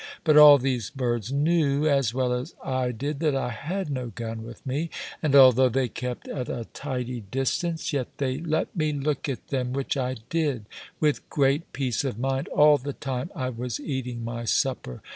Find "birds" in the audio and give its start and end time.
0.89-1.31